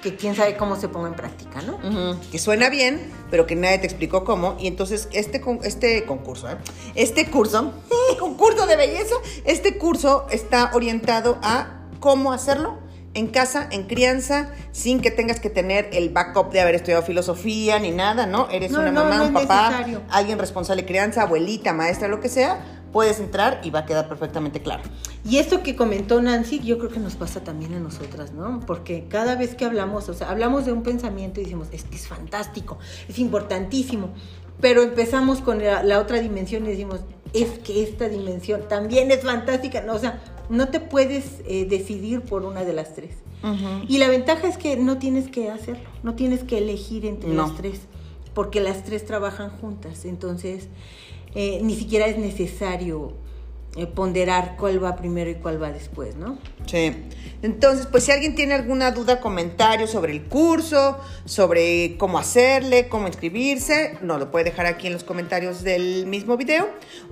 que 0.01 0.15
quién 0.15 0.36
sabe 0.36 0.58
cómo 0.58 0.75
se 0.75 0.89
ponga 0.89 1.08
en 1.08 1.15
práctica, 1.15 1.62
¿no? 1.62 1.79
Que 2.32 2.39
suena 2.39 2.70
bien, 2.70 3.12
pero 3.29 3.48
que 3.48 3.56
nadie 3.56 3.79
te 3.79 3.88
explicó 3.88 4.24
cómo. 4.24 4.56
Y 4.60 4.67
entonces 4.67 5.08
este, 5.12 5.41
este 5.63 6.06
concurso, 6.06 6.50
¿eh? 6.50 6.58
este 6.96 7.29
curso, 7.29 7.74
concurso 8.20 8.65
de 8.67 8.75
belleza, 8.75 9.15
este 9.46 9.77
curso 9.77 10.27
está 10.29 10.72
orientado 10.74 11.38
a 11.41 11.82
cómo 12.00 12.34
hacerlo 12.34 12.79
en 13.13 13.27
casa, 13.27 13.67
en 13.72 13.88
crianza, 13.88 14.50
sin 14.72 15.01
que 15.01 15.10
tengas 15.10 15.39
que 15.39 15.50
tener 15.50 15.89
el 15.91 16.10
backup 16.10 16.51
de 16.51 16.62
haber 16.62 16.75
estudiado 16.75 17.01
filosofía 17.01 17.79
ni 17.79 17.89
nada, 17.89 18.27
¿no? 18.27 18.48
Eres 18.51 18.72
una 18.74 18.91
mamá, 18.91 19.24
un 19.24 19.34
papá, 19.34 19.86
alguien 20.10 20.38
responsable 20.38 20.84
de 20.84 20.88
crianza, 20.88 21.24
abuelita, 21.24 21.74
maestra, 21.74 22.08
lo 22.08 22.20
que 22.20 22.29
sea, 22.29 22.76
puedes 22.91 23.20
entrar 23.20 23.62
y 23.63 23.70
va 23.70 23.79
a 23.79 23.86
quedar 23.86 24.08
perfectamente 24.08 24.62
claro. 24.62 24.84
Y 25.24 25.38
esto 25.38 25.63
que 25.63 25.75
comentó 25.75 26.22
Nancy, 26.22 26.60
yo 26.60 26.77
creo 26.77 26.89
que 26.89 27.00
nos 27.00 27.15
pasa 27.15 27.44
también 27.44 27.74
a 27.74 27.79
nosotras, 27.79 28.34
¿no? 28.34 28.62
Porque 28.65 29.06
cada 29.10 29.36
vez 29.36 29.56
que 29.56 29.65
hablamos, 29.65 30.10
o 30.10 30.13
sea, 30.13 30.29
hablamos 30.29 30.65
de 30.65 30.72
un 30.72 30.84
pensamiento 30.84 31.39
y 31.39 31.44
decimos, 31.44 31.67
es 31.72 31.84
que 31.84 31.96
es 31.96 32.08
fantástico, 32.08 32.77
es 33.08 33.20
importantísimo, 33.20 34.10
pero 34.62 34.82
empezamos 34.82 35.41
con 35.41 35.63
la, 35.63 36.00
otra 36.00 36.20
dimensión 36.20 36.65
y 36.65 36.70
decimos, 36.70 37.01
es 37.34 37.60
que 37.60 37.84
esta 37.84 38.10
dimensión 38.10 38.67
también 38.67 39.12
es 39.12 39.22
fantástica, 39.22 39.82
¿no? 39.82 39.94
o 39.94 40.00
sea, 40.00 40.22
no 40.50 40.70
te 40.70 40.79
puedes 40.79 41.41
eh, 41.46 41.65
decidir 41.70 42.22
por 42.22 42.44
una 42.44 42.63
de 42.63 42.74
las 42.74 42.96
tres. 42.96 43.15
Y 43.88 44.00
la 44.00 44.10
ventaja 44.10 44.48
es 44.48 44.58
que 44.58 44.75
no 44.77 44.98
tienes 44.98 45.29
que 45.29 45.50
hacerlo, 45.50 45.88
no 46.03 46.15
tienes 46.15 46.44
que 46.44 46.58
elegir 46.58 47.06
entre 47.06 47.34
las 47.34 47.56
tres, 47.56 47.82
porque 48.34 48.60
las 48.60 48.84
tres 48.84 49.06
trabajan 49.06 49.51
juntas, 49.51 50.06
entonces 50.06 50.67
eh, 51.39 51.60
ni 51.62 51.75
siquiera 51.75 52.08
es 52.08 52.17
necesario 52.17 53.13
eh, 53.75 53.86
ponderar 53.86 54.56
cuál 54.58 54.84
va 54.84 54.96
primero 54.96 55.29
y 55.29 55.36
cuál 55.36 55.62
va 55.62 55.72
después, 55.72 56.15
¿no? 56.15 56.39
Sí. 56.65 56.96
Entonces, 57.44 57.86
pues 57.86 58.06
si 58.06 58.12
alguien 58.12 58.34
tiene 58.34 58.56
alguna 58.56 58.89
duda, 58.89 59.22
comentario 59.22 59.86
sobre 59.86 60.13
el 60.13 60.24
curso, 60.24 60.98
sobre 61.25 61.96
cómo 61.98 62.17
hacerle, 62.17 62.89
cómo 62.89 63.06
inscribirse, 63.06 64.00
nos 64.01 64.20
lo 64.20 64.32
puede 64.32 64.46
dejar 64.46 64.65
aquí 64.65 64.88
en 64.88 64.94
los 64.94 65.03
comentarios 65.03 65.62
del 65.62 66.08
mismo 66.08 66.38
video 66.38 66.67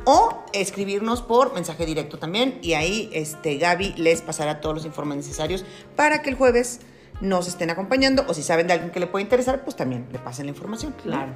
o 0.05 0.43
escribirnos 0.53 1.21
por 1.21 1.53
mensaje 1.53 1.85
directo 1.85 2.17
también 2.17 2.57
y 2.63 2.73
ahí 2.73 3.11
este 3.13 3.57
Gaby 3.57 3.93
les 3.97 4.23
pasará 4.23 4.59
todos 4.59 4.73
los 4.73 4.85
informes 4.87 5.17
necesarios 5.17 5.65
para 5.95 6.23
que 6.23 6.31
el 6.31 6.35
jueves 6.35 6.79
nos 7.21 7.47
estén 7.47 7.69
acompañando 7.69 8.25
o 8.27 8.33
si 8.33 8.41
saben 8.41 8.65
de 8.65 8.73
alguien 8.73 8.91
que 8.91 8.99
le 8.99 9.05
puede 9.05 9.21
interesar, 9.21 9.63
pues 9.63 9.75
también 9.75 10.07
le 10.11 10.17
pasen 10.17 10.47
la 10.47 10.53
información. 10.53 10.95
Claro. 11.03 11.33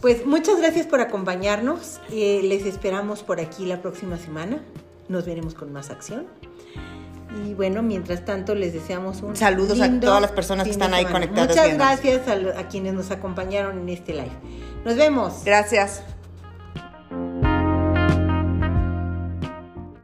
Pues 0.00 0.24
muchas 0.24 0.58
gracias 0.58 0.86
por 0.86 1.00
acompañarnos. 1.00 2.00
Eh, 2.10 2.40
les 2.42 2.64
esperamos 2.64 3.22
por 3.22 3.40
aquí 3.40 3.66
la 3.66 3.82
próxima 3.82 4.16
semana. 4.16 4.62
Nos 5.08 5.26
veremos 5.26 5.54
con 5.54 5.72
más 5.72 5.90
acción. 5.90 6.26
Y 7.44 7.54
bueno, 7.54 7.82
mientras 7.82 8.24
tanto 8.24 8.54
les 8.54 8.72
deseamos 8.72 9.22
un 9.22 9.36
saludos 9.36 9.80
a 9.80 10.00
todas 10.00 10.20
las 10.20 10.32
personas 10.32 10.64
que 10.64 10.72
están 10.72 10.94
ahí 10.94 11.04
conectadas. 11.04 11.48
Muchas 11.48 11.74
gracias 11.74 12.28
a, 12.28 12.60
a 12.60 12.68
quienes 12.68 12.94
nos 12.94 13.10
acompañaron 13.10 13.78
en 13.78 13.88
este 13.88 14.12
live. 14.12 14.32
Nos 14.84 14.96
vemos. 14.96 15.44
Gracias. 15.44 16.02